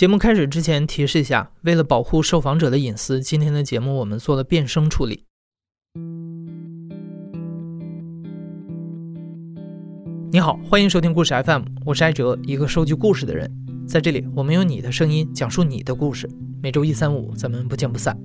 [0.00, 5.26] 节目开始之前提示一下，为了保护受访者的隐私，今天的节目我们做了变声处理。
[10.32, 13.52] 你好，欢迎收听故事 FM，我是艾哲，一个收集故事的人。
[13.86, 16.26] 在这里，我们用你的声音讲述你的故事。
[16.62, 18.18] 每周一、三、五，咱们不见不散。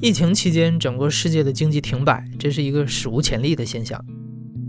[0.00, 4.02] 疫情期间，整个世界的经济停摆，这是一个史无前例的现象。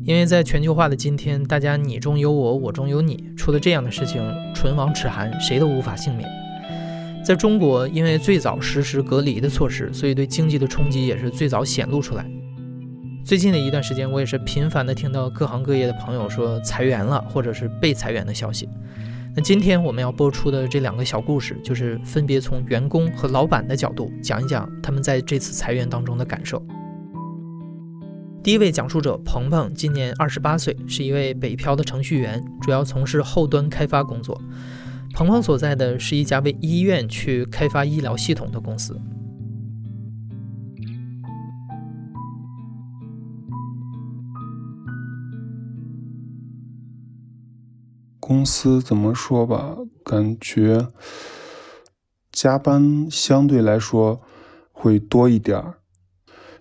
[0.05, 4.21] 因为在全球化的今天，大家你中有我，我中有你，出了这样的事情，
[4.53, 6.29] 唇亡齿寒，谁都无法幸免。
[7.23, 12.29] 在中国，因为最早实施隔离的措施，所以对经济的冲击也是最早显露出来。
[13.23, 18.67] 最近的一段时间，我也是频繁的听到各行各业的朋友说裁员了，或者是被裁员的消息。
[19.33, 26.61] 那今天我们要播出的这两个小故事，就是分别从员工和老板的角度讲一讲他们在这次裁员当中的感受。
[28.43, 34.37] 第一位讲述者鹏鹏今年二十八岁，是一位北漂的程序员，主要从事后端开发工作。
[35.13, 38.99] 鹏鹏所在的是一家为医院去开发医疗系统的公司。
[48.19, 50.89] 公司怎么说吧，感觉
[52.29, 54.21] 加班相对来说
[54.73, 55.75] 会多一点儿。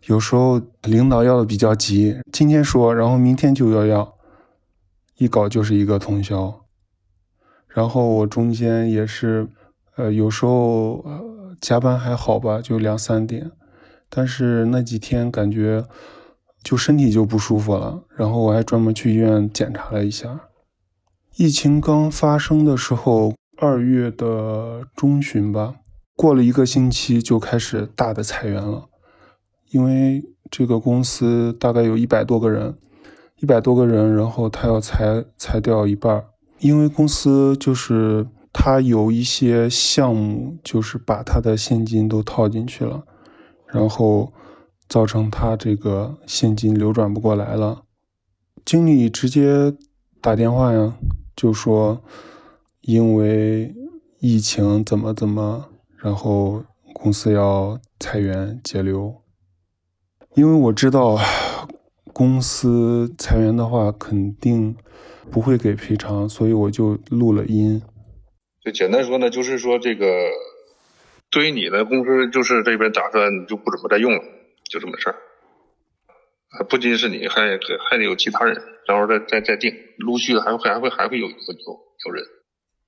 [0.07, 4.15] 有时候领导要的比较急，今天说，然后明天就要要，
[5.17, 6.65] 一搞就是一个通宵。
[7.69, 9.49] 然后我中间也是，
[9.97, 13.53] 呃，有时候呃加班还好吧，就两三点，
[14.11, 15.87] 但是那几天感觉
[16.65, 20.49] 就身体就不舒服了，然后我还专门去医院检查了一下。
[21.37, 25.77] 疫情刚发生的时候，二月的中旬吧，
[26.17, 28.89] 过了一个星期就开始大的裁员了。
[29.73, 32.79] 因为这个公司大概有一百多个人，
[33.41, 36.25] 一百多个人，然后他要裁裁掉一半。
[36.59, 43.03] 因为公司就是他有一些项目，就是把他的现金都套进去了，
[43.67, 44.33] 然后
[44.89, 47.83] 造成他这个现金流转不过来了。
[48.65, 49.75] 经理直接
[50.21, 50.95] 打电话呀，
[51.35, 52.01] 就说
[52.83, 53.75] 因为
[54.21, 55.65] 疫情怎么怎么，
[55.97, 59.22] 然后公司要裁员节流。
[60.35, 61.19] 因为我知道
[62.15, 64.75] 公司裁员的话肯定
[65.31, 67.83] 不会给赔偿，所以我就录了音。
[68.65, 70.07] 就简单说呢，就是说这个
[71.31, 74.23] 对于你的公司，就是这边打算就不怎么再用了，
[74.71, 75.17] 就这么事儿。
[76.69, 77.59] 不仅是你，还
[77.91, 78.57] 还得有其他人，
[78.87, 82.25] 然后再再再定，陆续还会还会还会有有有有人。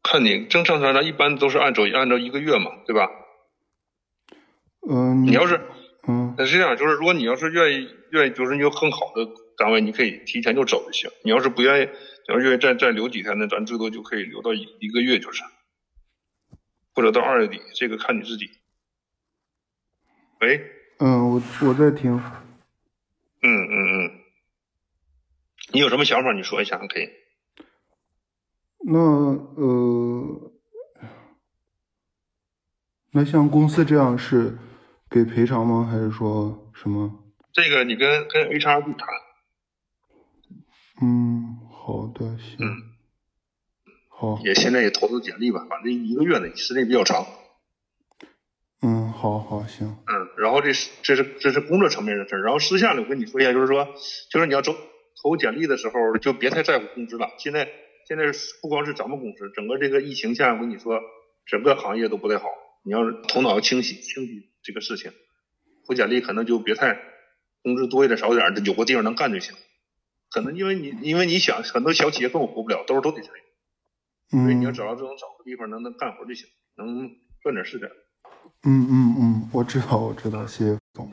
[0.02, 3.10] 看你正常来讲，一般都是按照按照一个月嘛，对吧？
[4.88, 5.60] 嗯，你要是。
[6.06, 9.26] 嗯，那是这样，就是如果你要是愿意，愿意就是你有更好的
[9.56, 11.10] 单位，你可以提前就走就行。
[11.22, 11.88] 你要是不愿意，
[12.28, 15.42] 要是愿意再再留几天呢，咱最多就可以留到一一个月，就是，
[16.94, 18.50] 或者到二月底，这个看你自己。
[20.40, 20.60] 喂，
[20.98, 22.20] 嗯，我我在听。
[23.40, 24.10] 嗯嗯嗯，
[25.72, 26.32] 你有什么想法？
[26.34, 27.08] 你说一下可以。
[28.86, 30.52] 那呃，
[33.12, 34.58] 那像公司这样是。
[35.14, 35.88] 给赔偿吗？
[35.88, 37.22] 还是说什么？
[37.52, 39.08] 这个你跟跟 HR 去谈。
[41.00, 42.56] 嗯，好的，行。
[42.58, 42.82] 嗯，
[44.08, 44.40] 好。
[44.42, 47.24] 也现在也投投简历吧，反正一个月呢，时间比较长。
[48.82, 49.86] 嗯，好好行。
[49.86, 53.86] 嗯，然后这是这是这是工作层面的事儿，然后私下里我跟你说一下，就是说，
[54.32, 54.74] 就是你要投
[55.22, 57.30] 投简历的时候，就别太在乎工资了。
[57.38, 57.68] 现在
[58.08, 58.24] 现在
[58.60, 61.00] 不光是咱们公司，整个这个疫情下，我跟你说，
[61.46, 62.48] 整个行业都不太好。
[62.82, 64.50] 你要是头脑要清晰，清晰。
[64.64, 65.12] 这个事情，
[65.86, 66.98] 投简历可能就别太
[67.62, 69.54] 工资多一点少一点，有个地方能干就行。
[70.30, 73.28] 可能因为你因为你想很多小企业根本活不了，都是都得裁
[74.32, 77.10] 员，所以你要找到这种找个地方能能干活就行，能
[77.42, 77.90] 赚点是点。
[78.62, 81.12] 嗯嗯嗯，我知道我知道，谢谢总。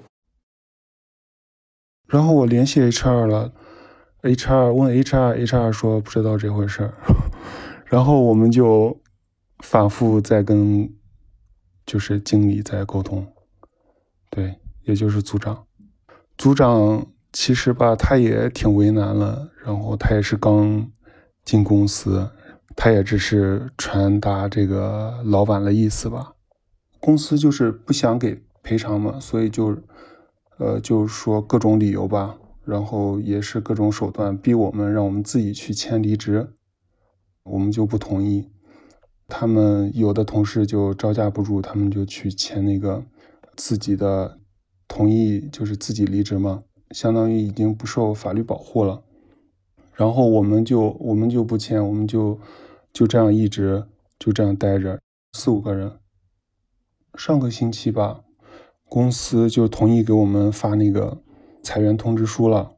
[2.07, 3.53] 然后我联系 HR 了
[4.21, 6.93] ，HR 问 HR，HR 说不知道这回事儿，
[7.85, 9.01] 然后我们就
[9.59, 10.97] 反复在跟。
[11.83, 13.33] 就是经理在沟通，
[14.31, 14.55] 对，
[14.85, 15.67] 也就是组长。
[16.37, 19.51] 组长其实吧，他也挺为难了。
[19.63, 20.89] 然后他也是刚
[21.45, 22.27] 进公司，
[22.75, 26.33] 他也只是传达这个老板的意思吧。
[26.99, 29.77] 公司就是不想给赔偿嘛，所以就，
[30.57, 36.53] 呃，就说各种理由吧，然后也是各种手段逼我们，让我们自己去签离职，
[37.43, 38.49] 我们就不同意。
[39.27, 43.03] 他们有的同事就招架不住，他们就去签那个
[43.55, 44.39] 自己的
[44.87, 49.03] 同意，就是自己离职嘛，相当于已经不受法律保护了。
[49.93, 52.39] 然后我们就我们就不签，我们就
[52.91, 53.85] 就这样一直
[54.17, 54.99] 就这样待着，
[55.33, 55.99] 四五个人。
[57.15, 58.23] 上个星期吧，
[58.85, 61.21] 公司就同意给我们发那个
[61.61, 62.77] 裁员通知书了，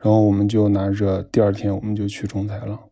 [0.00, 2.88] 然后我们就拿着，第二天我们就去仲裁了。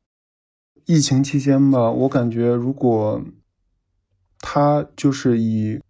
[0.86, 3.20] 疫情期间吧，我感觉如果
[4.38, 5.80] 他就是以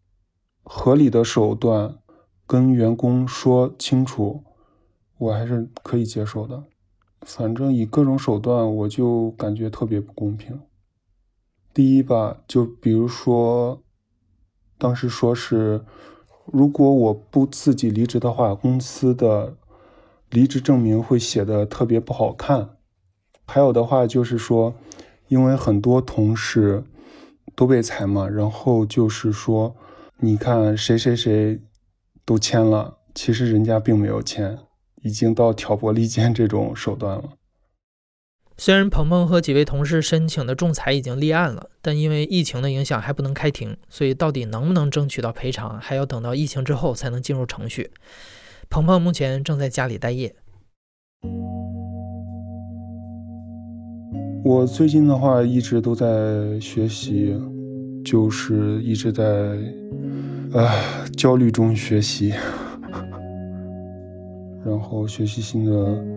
[0.62, 1.98] 合理的手段
[2.46, 4.44] 跟员工说清楚，
[5.18, 6.64] 我还是可以接受的。
[7.22, 10.60] 反正以各种手段，我就感觉特别不公平。
[11.72, 13.82] 第一吧，就比如说。
[14.78, 15.84] 当时说是，
[16.46, 19.56] 如果我不自己离职的话，公司的
[20.28, 22.70] 离职证明会写的特别不好看。
[23.46, 24.74] 还有的话就是说，
[25.28, 26.82] 因为很多同事
[27.54, 29.76] 都被裁嘛，然后就是说，
[30.24, 31.60] 你看谁谁谁
[32.24, 34.56] 都签了，其实人家并没有签，
[35.02, 37.30] 已经到挑拨离间这种手段了。
[38.56, 47.90] 虽然鹏鹏和几位同事申请的仲裁已经立案了，但因为疫情的影响还不能开庭，所以到底能不能争取到赔偿，还要等到疫情之后才能进入程序。
[48.68, 50.36] 鹏鹏目前正在家里待业。
[54.44, 57.34] 我最近的话一直都在学习，
[58.04, 59.56] 就是一直在
[60.54, 60.70] 啊
[61.16, 62.32] 焦虑中学习，
[64.64, 66.12] 然后学习新的。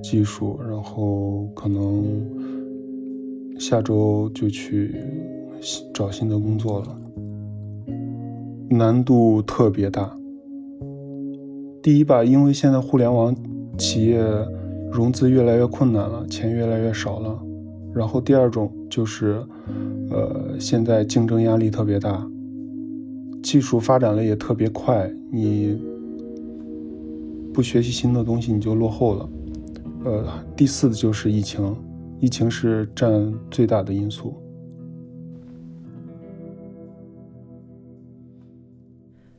[0.00, 2.22] 技术，然后可能
[3.58, 4.94] 下周就去
[5.92, 6.96] 找新的工作了，
[8.70, 10.16] 难度特别大。
[11.82, 13.34] 第一吧，因为现在互联网
[13.76, 14.24] 企业
[14.90, 17.36] 融资越来越困难了，钱越来越少了。
[17.92, 19.44] 然后第二种就是，
[20.10, 22.24] 呃，现在竞争压力特别大，
[23.42, 25.80] 技术发展的也特别快，你
[27.54, 29.28] 不学习新的东西，你就落后了。
[30.04, 31.76] 呃，第四就是疫情，
[32.20, 34.34] 疫情是占最大的因素。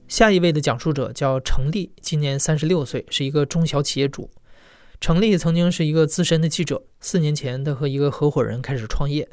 [0.08, 4.30] 下一位的讲述者叫程立，今年三十六岁，是一个中小企业主。
[5.00, 9.30] 程立曾经是一个资深的记者，四年前他和一个合伙人开始创业。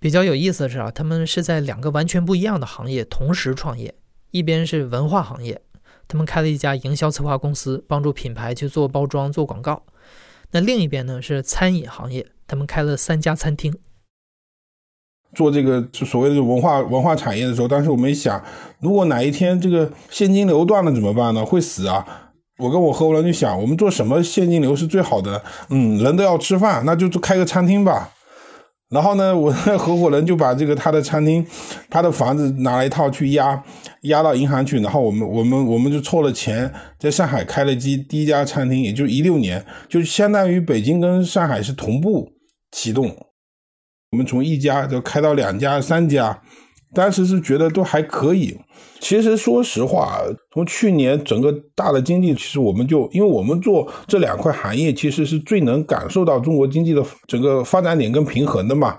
[0.00, 3.94] 比较有意思的是啊，他们是在两个完全不一样的行业同时创业，
[4.30, 5.60] 一边是文化行业，
[6.08, 9.82] 他们开了一家营销策划公司，帮助品牌去做包装、做广告。
[10.52, 13.76] 那另一边呢是餐饮行业，他们开了三家餐厅。
[15.34, 18.42] 做这个所谓的文化文化产业的时候，当时我们想，
[18.80, 21.44] 如果哪一天这个现金流断了怎么办呢？
[21.44, 22.32] 会死啊！
[22.56, 25.44] 我跟我合伙人就想，我们做什么现金流是最好的？
[25.68, 28.10] 嗯，人都要吃饭，那就开个餐厅吧。
[28.90, 31.46] 然后呢，我的合伙人就把这个他的餐厅，
[31.88, 33.62] 他的房子拿了一套去押，
[34.02, 34.80] 押到银行去。
[34.80, 42.32] 然后我们我们我们就凑了钱，在上海开了第第一家餐厅，也就一六年，就相当于北京跟上海是同步
[42.72, 43.16] 启动。
[44.10, 46.42] 我们从一家就开到两家、三家。
[46.94, 48.56] 当时是觉得都还可以。
[48.98, 50.20] 其实说实话，
[50.52, 58.98] 从去年整个大的经济，其实我们就因为我们做这两块行业，其实是最能感受到中国经济的整个发展点跟平衡的嘛。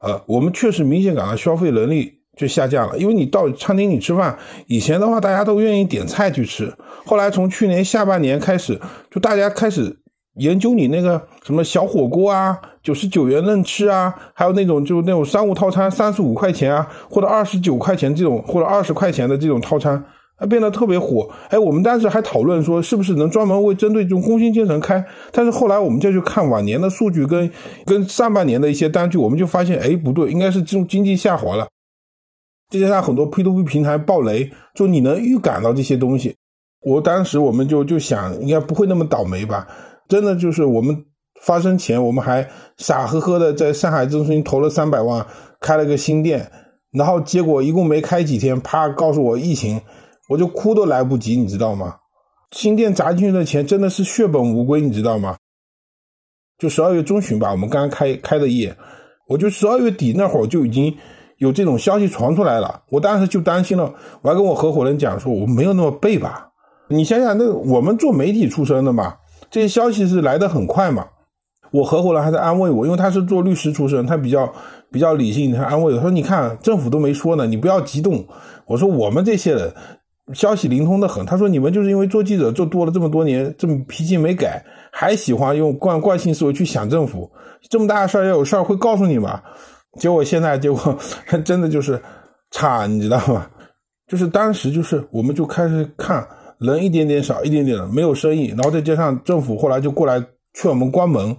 [0.00, 2.98] 呃，我们确实明显感到消费能力就下降了。
[2.98, 6.72] 因为你到餐厅里吃饭，以前的话大家都愿意点菜去吃，
[7.04, 9.96] 后来从去年下半年开始，就大家开始。
[10.36, 20.02] 研究你那个什么小火锅啊，九十九元任吃啊，还有那种就那种商务套餐三十五块钱啊，或者二十九块钱这种，或者二十块钱的这种套餐，
[20.36, 21.28] 啊变得特别火。
[21.50, 25.04] 哎，我们当时还讨论说，是不是能专门为针对这种工薪阶层开？
[25.30, 27.50] 但是后来我们再去看往年的数据跟
[27.84, 31.68] 跟上半年的一些单据，我们就发现，哎，不对，应该是这种经济下滑了。
[32.70, 36.34] 再加上很多 P to P 平台爆雷，就你能预感到这些东西。
[36.82, 39.66] 我当时我们就就想，应该不会那么倒霉吧。
[40.08, 41.04] 真的就是我们
[41.40, 45.26] 发生前，我们还傻呵呵的在上海中心投了三百万，
[45.60, 46.50] 开了个新店，
[46.92, 49.80] 然后结果一共没开几天，啪告诉我疫情，
[50.28, 51.96] 我就哭都来不及，你知道吗？
[52.52, 55.36] 新店砸进去的钱真的是血本无归，你知道吗？
[56.58, 58.76] 就十二月中旬吧，我们刚开开的业，
[59.28, 60.94] 我就十二月底那会儿就已经
[61.38, 66.48] 有这种消息传出来了，我当时就担心了，我还跟我合伙人讲说，我没有那么背吧？
[66.88, 69.16] 你想想，那我们做媒体出身的嘛。
[69.50, 71.06] 这些消息是来的很快嘛？
[71.70, 74.52] 我合伙人还在安慰我，因为他是做律师出身，他比较
[74.90, 78.24] 比较理性，他安慰我说：“你看政府都没说呢，你不要激动。”
[78.66, 79.72] 我说：“我们这些人
[80.32, 87.30] 消息灵通的很。”他说：“你们就是因为做记者做多了这么多年，这么脾气没改，还喜欢用惯惯性思维去想政府，
[87.68, 89.40] 这么大的事儿要有事儿会告诉你吗？”
[89.98, 90.96] 结果现在结果
[91.44, 92.00] 真的就是
[92.50, 93.46] 差，你知道吗？
[94.08, 96.26] 就是当时就是我们就开始看。
[96.58, 100.22] 人一点点少，一点点的没有生意，然后再加上政府后来就过来
[100.52, 101.34] 劝我们关门。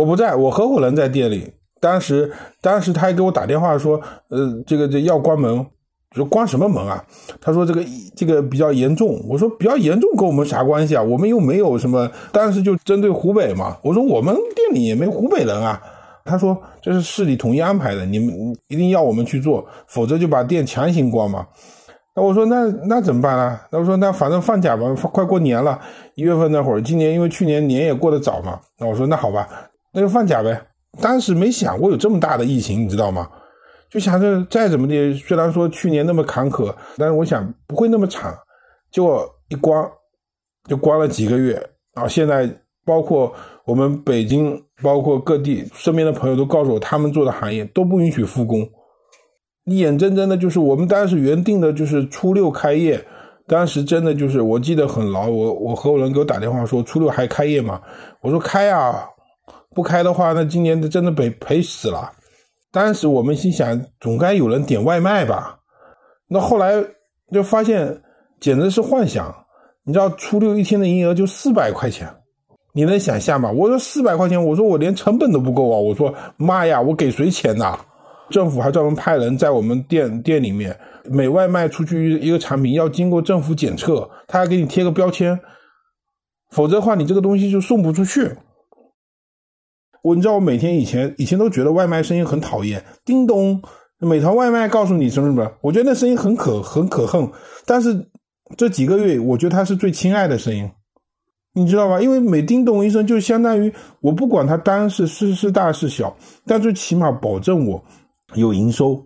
[0.00, 5.66] 我不在，我合伙人在店里，当时当时他还给我打电话说，呃，这个这要关门，
[6.16, 7.04] 说关什么门啊？
[7.38, 7.84] 他说这个
[8.16, 9.20] 这个比较严重。
[9.28, 11.02] 我说比较严重跟我们啥关系啊？
[11.02, 13.76] 我们又没有什么，当时就针对湖北嘛。
[13.82, 15.78] 我说我们店里也没湖北人啊。
[16.24, 21.46] 他说这是市里统一安排的，你们一定要我们去做，否则就把店强行关嘛。
[22.16, 23.66] 那我说那那怎么办啊？
[23.70, 25.78] 那我说那反正放假吧，快过年了，
[26.14, 28.58] 一月份那会儿，今年因为去年年也过得早嘛。
[28.78, 29.48] 那我说那好吧，
[29.92, 30.60] 那就放假呗。
[31.00, 33.28] 当时没想过有这么大的疫情，你知道吗？
[33.88, 38.32] 就想着再怎么的，虽然说去年那么坎坷，但是我想不会那么惨。
[38.92, 39.84] 结果一关
[40.68, 41.60] 就关了几个月
[41.94, 42.06] 啊！
[42.06, 42.48] 现在
[42.84, 43.32] 包括
[43.64, 48.68] 我们北京，包括各地身边的朋友都告诉我，他们做的行业都不允许复工。
[49.64, 53.04] 你眼睁睁的，就是我们当时原定的就是初六开业，
[53.48, 55.28] 当时真的就是我记得很牢。
[55.28, 57.80] 我我合伙人给我打电话说初六还开业吗？
[58.20, 59.08] 我说开啊，
[59.74, 62.10] 不开的话，那今年真的被赔死了。
[62.72, 65.58] 当时我们心想，总该有人点外卖吧？
[66.28, 66.74] 那后来
[67.32, 68.00] 就发现
[68.40, 69.34] 简直是幻想。
[69.82, 72.08] 你知道初六一天的营业额就四百块钱，
[72.72, 73.50] 你能想象吗？
[73.50, 75.78] 我说四百块钱，我说我连成本都不够啊！
[75.78, 77.78] 我说妈呀，我给谁钱呐？
[78.28, 85.38] 政府还专门派人在我们店店里面，每外卖出去一个产品要经过政府检测，他还给你贴个标签，
[86.50, 88.36] 否则的话你这个东西就送不出去。
[90.02, 93.62] 我你知道我每天以前以前都觉得外卖声音很讨厌，叮咚，
[93.98, 97.30] 美团外卖告诉你什么什么，我觉得那声音很可很可恨。
[97.66, 98.10] 但是
[98.56, 100.70] 这几个月，我觉得它是最亲爱的声音，
[101.54, 102.00] 你知道吧？
[102.00, 106.16] 因为每叮咚一声，就相当于我不管它单是是是大是小，
[106.46, 107.84] 但最起码保证我。
[108.36, 109.04] 有营收，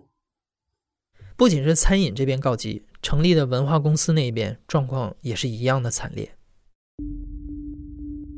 [1.35, 6.29] 不仅是餐饮这边告急，成立的文化公司那边状况也是一样的惨烈。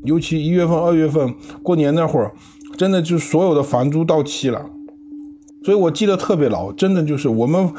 [0.08, 2.32] 尤其一月份、二月份过年那会儿，
[2.76, 4.64] 真的就所有的房租到期了，
[5.62, 7.70] 所以我记得特别牢，真的就是我们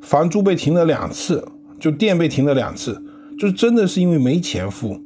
[0.00, 1.46] 房租被停了两次，
[1.78, 3.02] 就店被停了两次，
[3.38, 4.98] 就真的是因为没钱付。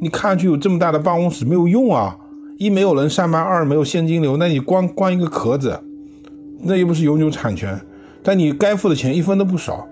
[0.00, 2.16] 你看上去有这么大的办公室没有用啊，
[2.56, 5.80] 一没有人上班，二没有现金流，那你光关一个壳子。
[6.60, 7.80] 那又不是永久产权，
[8.20, 9.86] 但你该付的钱一分都不少。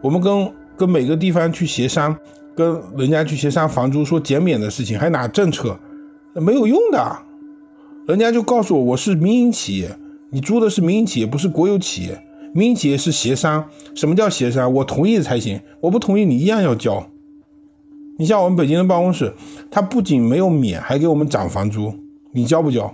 [0.00, 2.16] 我们跟跟每个地方去协商，
[2.58, 5.78] 跟人家去协商房租说减免的事情，还拿政策，
[6.34, 7.16] 没有用的。
[8.08, 9.96] 人家就告诉我，我是民营企业，
[10.30, 12.20] 你租的是民营企业，不是国有企业。
[12.52, 14.74] 民营企业是协商，什么叫协商？
[14.74, 17.06] 我同意才行，我不同意你一样要交。
[18.18, 19.32] 你像我们北京的办公室，
[19.70, 21.94] 他不仅没有免，还给我们涨房租，
[22.32, 22.92] 你交不交？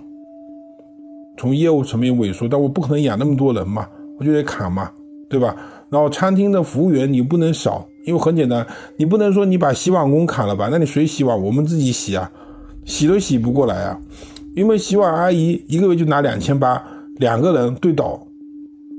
[1.37, 4.91] 从业务层面萎缩，但我不可能养那么多人嘛，我就得砍嘛，
[5.27, 5.55] 对吧？
[5.89, 8.65] 然后餐厅的服务员你不能少，因为很简单，
[8.97, 10.67] 你不能说你把洗碗工砍了吧？
[10.71, 11.41] 那你谁洗碗？
[11.41, 12.31] 我们自己洗啊，
[12.83, 13.99] 洗都洗不过来啊，
[14.55, 16.83] 因为洗碗阿姨一个月就拿两千八，
[17.17, 18.27] 两个人对倒，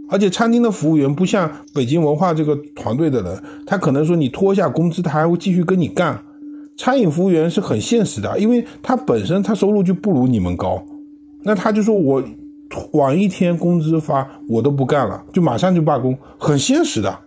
[0.08, 6.18] 而且餐厅的服务员不像北京文化这个团队的人，他可能说你拖一下工资，他还会继续跟你干。
[6.76, 10.82] 餐饮服务员是很现实的，因为他本身他收入就不如你们高。
[11.42, 12.22] 那他就说我
[12.92, 17.18] 晚一天工资发，我都不干了，就马上就罢工，很现实的。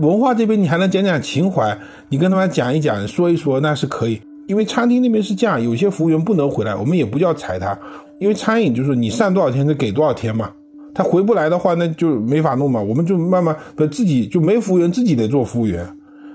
[0.00, 1.76] 文化这边你还能讲讲情怀，
[2.08, 4.20] 你跟他们讲一讲，说一说那是可以。
[4.46, 7.78] 因为餐厅那边是这样，有些服务员不能回来，我们也不叫裁他，
[8.18, 10.50] 因为餐饮就是你上多少天就给多少天嘛。
[10.94, 15.86] 他回不来的话，那就没法弄嘛，我们就慢慢不自己就没服务员，自己得做服务员。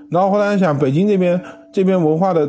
[0.09, 1.41] 然后后来想，北京这边
[1.73, 2.47] 这边文化的。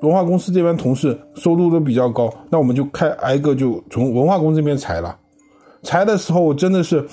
[0.00, 5.18] 文化公司这边同事收入都比较高，那我们就开挨个就从文化公司这边裁了。
[5.82, 7.04] 裁的时候真的是，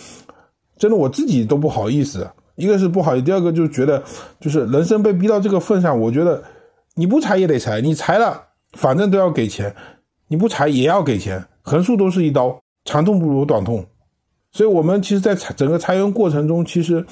[0.78, 2.28] 真的我自己都不好意思。
[2.56, 4.04] 一个是不好意思，第二个就觉得
[4.40, 6.44] 就是人生被逼到这个份上，我觉得
[6.94, 8.42] 你不裁也得裁，你裁了
[8.74, 9.76] 反正都要给钱，
[10.28, 13.84] 你不裁也要给钱，横竖都是一刀，长痛不如短痛。
[14.52, 17.06] 所以我们其实，在裁整个裁员过程中，其实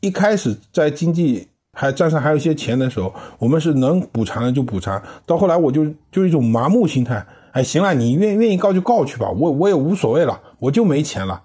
[0.00, 1.48] 一开始在经济。
[1.78, 5.00] 还账上还有一些钱的时候，我们是能补偿的就补偿。
[5.26, 11.42] 到后来我就就一种麻木心态，哎，行了，你愿愿意告就告去吧，我我也无所谓了，我就没钱了。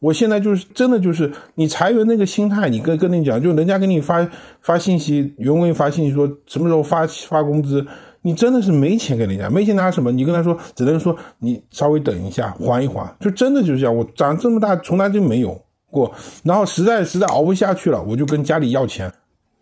[0.00, 4.28] 我现在就是真的就是你裁员那个心态，你跟跟你讲，就人家给你发
[4.60, 7.86] 发信息，员工给你发信息说什么时候发发工资，
[8.22, 10.10] 你真的是没钱给人家，没钱拿什么？
[10.10, 13.94] 你跟他说，只能说你稍微等一下，缓一缓，就真的就是这样。
[13.94, 15.62] 我长这么大从来就没有。
[15.92, 16.10] 过，
[16.42, 19.06] 然后实在实在熬不下去了，我就跟家里要钱，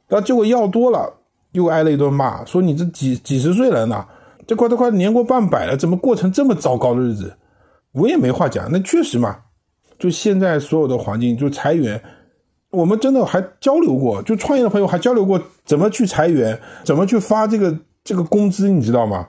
[0.08, 1.12] 然后结果要多了，
[1.52, 4.08] 又挨了一顿骂，说你这几几十岁人了，
[4.46, 7.34] 这快都快年过半百了，怎么过成这么糟糕的日子？
[7.92, 9.36] 我也没话讲，那确实嘛，
[9.98, 12.00] 就现在所有的环境就裁员，
[12.70, 19.26] 我们真的还交流过，就创业的朋友还交流过怎么去裁员，怎么去发这个这个工资，你知道吗？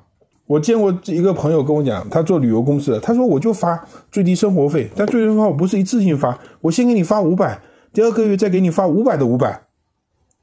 [0.51, 7.57] 我见过一个朋友跟我讲，他做旅游公司的，他说我就发最低生活费，但最低生活费不是一次性发，我先给你发五百，
[7.93, 9.61] 第二个月再给你发五百的五百，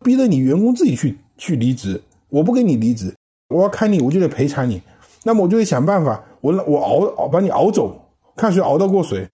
[0.03, 2.01] 逼着你员工自己去去离职，
[2.31, 3.15] 我不给你离职，
[3.51, 4.81] 我要开你我就得赔偿你，
[5.25, 7.95] 那么我就得想办法，我我熬熬把你熬走，
[8.35, 9.29] 看谁熬得过谁。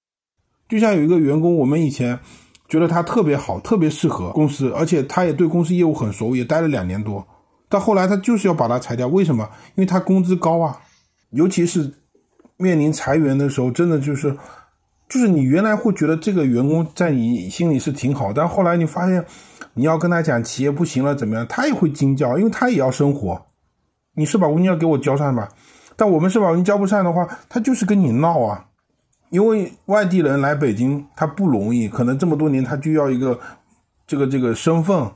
[0.68, 2.18] 就像有一个员工，我们以前
[2.68, 7.24] 觉得他特别好，特别适合公司，而且他也对公司业务很熟，也待了两年多。
[7.74, 9.50] 到后来他就是要把他裁掉，为什么？
[9.74, 10.78] 因为他工资高啊，
[11.30, 11.92] 尤其是
[12.56, 14.30] 面临裁员的时候，真的就是，
[15.08, 19.24] 就是你原来会觉得这个员工在你心里是挺好，但后来你发现
[19.72, 23.44] 你要跟他讲企业不行了怎么样，他也会惊叫，因为他也要生活。
[24.14, 25.48] 你是把物金要给我交上吧，
[25.96, 28.66] 但我们是把物金交不上的话，他就是跟你闹啊。
[29.30, 33.40] 因为外地人来北京他不容易，可能这么多年他就要一个
[34.06, 35.10] 这个这个身份，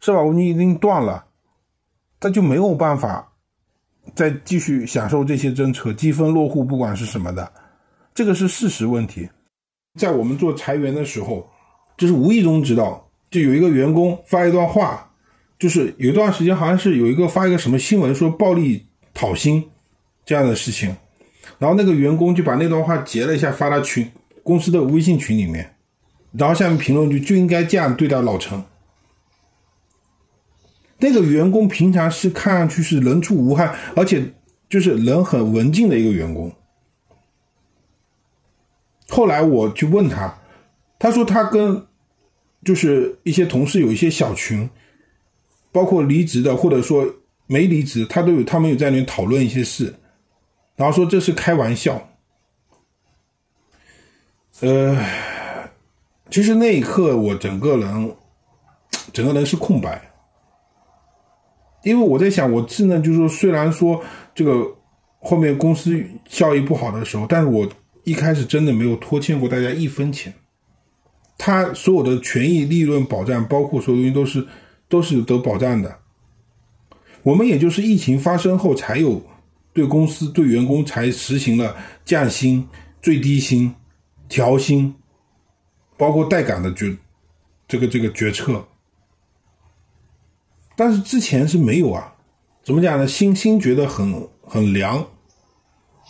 [0.00, 1.26] 社保物金一定断了。
[2.20, 3.32] 他就没有办法
[4.14, 7.52] 再继续享受这些政策，积分落户，不管是什么的，
[8.14, 9.28] 这个是事实问题。
[9.98, 11.48] 在我们做裁员的时候，
[11.96, 15.10] 就是无意中知道，就有一个员工发一段话，
[15.58, 19.64] 就是有一段时间好像是有一个发一个什么新闻说暴力讨薪
[20.24, 20.94] 这样的事情，
[21.58, 24.08] 然后那个员工就把那段话截了一下发到群
[24.42, 25.74] 公司的微信群里面，
[26.32, 28.62] 然后下面评论就就应该这样对待老陈。
[30.98, 34.32] 那个员工平常是看上去是人畜无害，而且
[34.68, 36.52] 就是人很文静的一个员工。
[39.08, 40.38] 后来我去问他，
[40.98, 41.86] 他说他跟
[42.64, 44.68] 就是一些同事有一些小群，
[45.70, 47.06] 包括离职的或者说
[47.46, 49.94] 没离职，他都有他们有在里面讨论一些事，
[50.76, 52.10] 然后说这是开玩笑。
[54.60, 55.00] 呃，
[56.28, 58.16] 其实那一刻我整个人
[59.12, 60.07] 整个人是空白。
[61.82, 64.02] 因为我在想，我智能就是说，虽然说
[64.34, 64.66] 这个
[65.20, 67.68] 后面公司效益不好的时候，但是我
[68.04, 70.32] 一开始真的没有拖欠过大家一分钱。
[71.36, 74.46] 他所有的权益、利润保障，包括所有东西都是
[74.88, 75.96] 都是得保障的。
[77.22, 79.24] 我们也就是疫情发生后，才有
[79.72, 82.66] 对公司、对员工才实行了降薪、
[83.00, 83.72] 最低薪、
[84.28, 84.92] 调薪，
[85.96, 86.96] 包括待岗的决
[87.68, 88.66] 这个这个决策。
[90.78, 92.14] 但是之前是没有啊，
[92.62, 93.08] 怎么讲呢？
[93.08, 95.04] 心心觉得很很凉，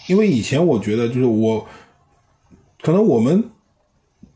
[0.08, 1.66] 因为以前我觉得就是我，
[2.82, 3.42] 可能我们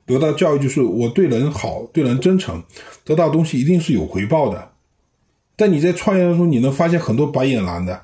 [0.07, 2.65] 得到教育就是我对人好，对人真诚，
[3.05, 4.73] 得到东西一定是有回报的。
[5.55, 8.03] 但你在创业的时候，你能发现很多白眼狼的，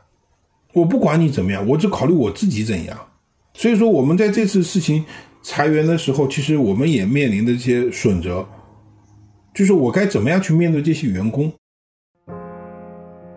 [0.74, 3.08] 我不管你怎么样，我只考虑我自己怎样。
[3.54, 5.02] 所以说，我们在这次事情
[5.42, 8.46] 裁员的时候，其实我们也面临的这些损折，
[9.54, 11.50] 就是我该怎么样去面对这些员工。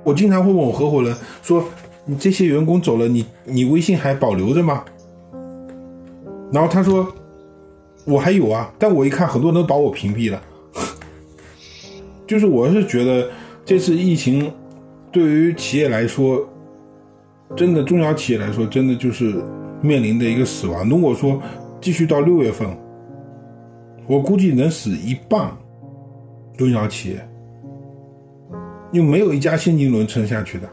[0.03, 1.63] 我经常会问我合伙人说
[2.05, 4.83] ：“你这些员工走了，你你微信还保留着吗？”
[6.51, 7.07] 然后他说
[8.05, 10.41] ：“我还有啊，但我一看，很多人都把我屏蔽了。
[12.27, 13.29] ”就是我是觉得
[13.63, 14.51] 这次疫情
[15.11, 16.47] 对于企业来说，
[17.55, 19.35] 真的中小企业来说，真的就是
[19.81, 20.89] 面临的一个死亡。
[20.89, 21.41] 如果说
[21.79, 22.67] 继续到六月份，
[24.07, 25.55] 我估计能死一半
[26.57, 27.27] 中小企业。
[28.91, 30.69] 又没有一家现金轮撑下去的。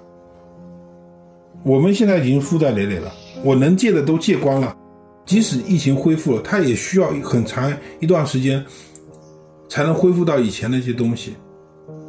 [1.64, 3.12] 我们现在已经负债累累了，
[3.44, 4.74] 我能借的都借光了。
[5.26, 8.64] 即使疫情恢复了，它也需要很长一段时间
[9.68, 11.34] 才能恢复到以前那些东西，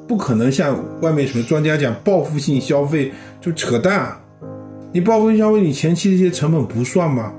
[0.08, 4.18] 不可能像外面什么专家讲报复性消费就扯淡。
[4.94, 7.34] 你报复性消费，你前期这些成本不算吗？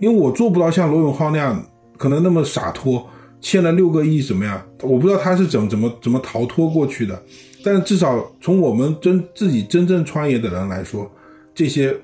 [0.00, 1.64] 因为我做不到像罗永浩那样，
[1.96, 3.06] 可能那么洒脱。
[3.42, 4.62] 欠了六个亿怎么样？
[4.82, 7.20] 我不知道他是怎么怎么怎么逃脱过去的，
[7.64, 11.10] 但至少从我们真自己真正创业的人来说，
[11.52, 11.94] 这些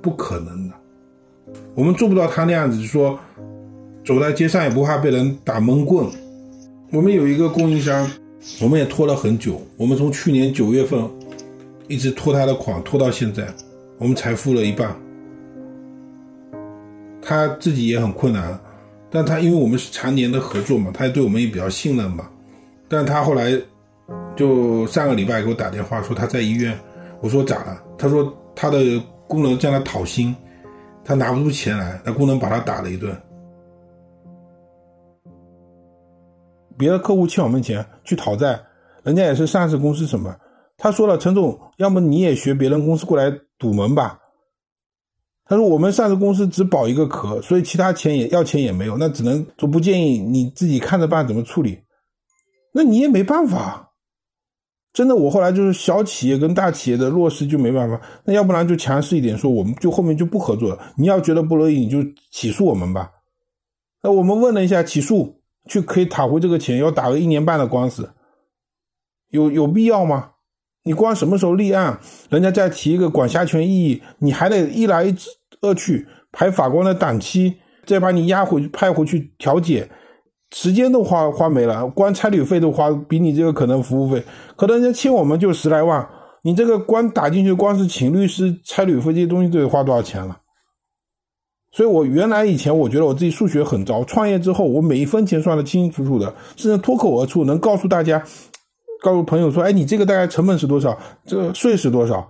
[0.00, 0.74] 不可能的。
[1.74, 3.18] 我们做不到他那样子，说
[4.04, 6.06] 走在街上也不怕被人打闷棍。
[6.92, 8.08] 我们有一个供应商，
[8.62, 11.04] 我们也拖了很久，我们从去年九月份
[11.88, 13.52] 一直拖他的款，拖到现在，
[13.98, 14.94] 我们才付了一半，
[17.20, 18.56] 他自己也很困难。
[19.16, 22.28] 但他因为我们是常年的合作嘛，他对我们也比较信任嘛。
[22.86, 23.50] 但他后来
[24.36, 26.78] 就上个礼拜给我打电话说他在医院，
[27.22, 27.82] 我说咋了？
[27.96, 30.36] 他说他的工人向他讨薪，
[31.02, 33.16] 他拿不出钱来，那工人把他打了一顿。
[36.76, 38.60] 别的客户欠我们钱去讨债，
[39.02, 40.36] 人家也是上市公司什么？
[40.76, 44.18] 他说了，陈总，要么你也学别人公司过来堵门吧。
[45.48, 51.78] 他说：“我们上市公司只保一个壳，所以其他钱也要钱也没有，那只能说不建议你自己看着办怎么处理。
[52.72, 53.92] 那你也没办法，
[54.92, 60.92] 真的，我后来就是小企业跟大企业的落实就没办法，那要不然就强势一点说，我们就后面就不合作了。
[60.96, 61.98] 你要觉得不乐意，你就
[62.32, 63.12] 起诉我们吧。
[64.02, 68.10] 那我们问了一下，起诉去可以讨回这个钱，要打个一年半的官司，
[69.30, 70.32] 有有必要吗？
[70.86, 71.98] 你光什么时候立案，
[72.30, 75.12] 人家再提一个管辖权异议，你还得一来
[75.60, 79.90] 二去排法官的档期，再把你押回派回去调解。
[80.52, 84.22] 时间都花花没了，光差旅费都花比你这个可能服务费，
[84.54, 86.08] 可能人家欠我们就十来万，
[86.42, 90.38] 你这个光打进去，光是请律师、差旅费这些东西都得花多少钱了？
[91.72, 98.22] 所以我原来以前我觉得我自己数学很糟，创业之后我每一分钱算得清清楚楚的，甚至脱口而出能告诉大家，
[99.02, 102.26] 告诉朋友说，哎，你这个大概成本是多少，这个税是多少？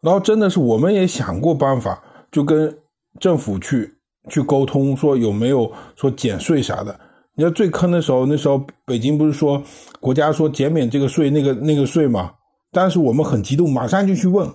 [0.00, 2.76] 然后真的是我们也想过办法，就跟
[3.20, 3.92] 政府去
[4.28, 6.98] 去沟通，说有没有说减税啥的。
[7.34, 9.62] 你要最坑的时候，那时候北京不是说
[10.00, 12.32] 国家说减免这个税、那个那个税嘛？
[12.72, 14.46] 当时我们很激动，马上就去问，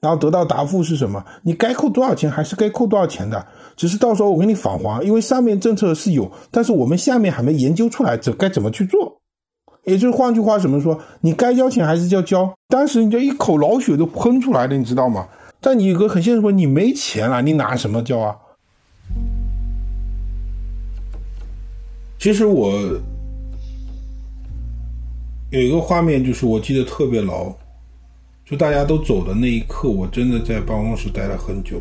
[0.00, 1.24] 然后得到答复是什么？
[1.42, 9.20] 你该扣多少钱还是该扣多少钱的，只是到时候我给你返还，因为上面政策是有，但是我们下面还没研究出来这该怎么去做。
[9.86, 11.00] 也就是换句话怎么说？
[11.20, 12.52] 你该交钱还是要交？
[12.68, 15.28] 当时你就一口老血都喷出来了，你知道吗？
[15.60, 18.36] 但你有个很现实说，你没钱了，你拿什么交啊？
[22.18, 22.72] 其实我
[25.50, 27.52] 有一个画面，就是我记得特别牢，
[28.44, 31.80] 就大家都走的那一刻，我真的在办公室待了很久。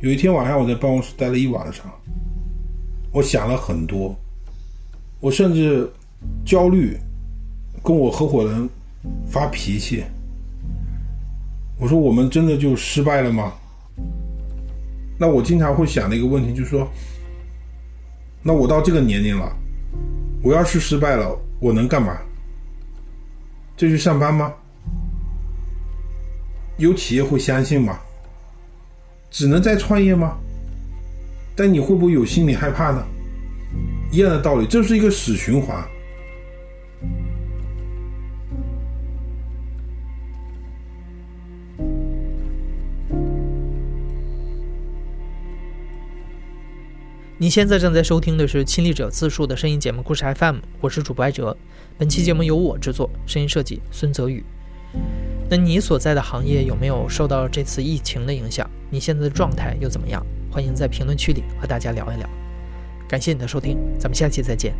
[0.00, 1.86] 有一天晚上，我在办公室待了一晚上，
[3.12, 4.16] 我想了很多，
[5.20, 5.88] 我甚至
[6.44, 6.98] 焦虑，
[7.82, 8.68] 跟我合伙人
[9.26, 10.04] 发脾气。
[11.78, 13.52] 我说：“我们真的就失败了吗？”
[15.18, 16.88] 那我经常会想的一个问题就是说。
[18.42, 19.54] 那我到这个年龄了，
[20.42, 22.16] 我要是失败了，我能干嘛？
[23.76, 24.52] 继续上班吗？
[26.78, 28.00] 有企业会相信吗？
[29.30, 30.38] 只能再创业吗？
[31.54, 33.06] 但你会不会有心理害怕呢？
[34.10, 35.86] 一样的道理，这是一个死循环。
[47.42, 51.56] 你现在正在收听的是《亲历者自述》的声音节目《故事 FM》，我是主播艾哲。
[51.96, 54.44] 本期节目由我制作，声音设计孙泽宇。
[55.48, 58.68] 那你所在的行业有没有受到这次疫情的影响？
[58.90, 60.22] 你现在的状态又怎么样？
[60.50, 62.28] 欢迎在评论区里和大家聊一聊。
[63.08, 64.74] 感谢你的收听，咱们下期再见。